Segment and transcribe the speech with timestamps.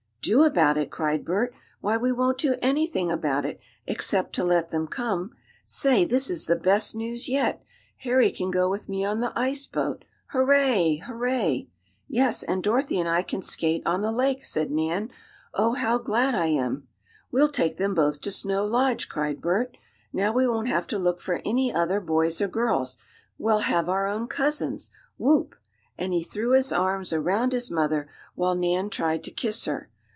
[0.23, 1.51] "Do about it?" cried Bert.
[1.79, 5.31] "Why, we won't do anything about it, except to let them come.
[5.65, 7.63] Say, this is the best news yet!
[7.97, 10.05] Harry can go with me on the ice boat.
[10.27, 10.97] Hurray!
[10.97, 11.69] Hurray!"
[12.07, 15.09] "Yes, and Dorothy and I can skate on the lake!" said Nan.
[15.55, 16.87] "Oh, how glad I am!"
[17.31, 19.75] "We'll take them both to Snow Lodge!" cried Bert.
[20.13, 22.99] "Now we won't have to look for any other boys or girls.
[23.39, 24.91] Well have our own cousins!
[25.17, 25.55] Whoop!"
[25.97, 29.87] and he threw his arms around his mother, while Nan tried to kiss her.